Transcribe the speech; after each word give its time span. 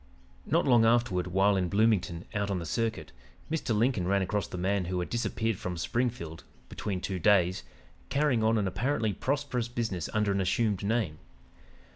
"Not 0.47 0.65
long 0.65 0.83
afterward, 0.83 1.27
while 1.27 1.55
in 1.55 1.69
Bloomington, 1.69 2.25
out 2.33 2.49
on 2.49 2.57
the 2.57 2.65
circuit, 2.65 3.11
Mr. 3.51 3.77
Lincoln 3.77 4.07
ran 4.07 4.23
across 4.23 4.47
the 4.47 4.57
man 4.57 4.85
who 4.85 4.99
had 4.99 5.11
disappeared 5.11 5.57
from 5.59 5.77
Springfield 5.77 6.43
'between 6.69 7.01
two 7.01 7.19
days,' 7.19 7.61
carrying 8.09 8.41
on 8.43 8.57
an 8.57 8.67
apparently 8.67 9.13
prosperous 9.13 9.67
business 9.67 10.09
under 10.11 10.31
an 10.31 10.41
assumed 10.41 10.83
name. 10.83 11.19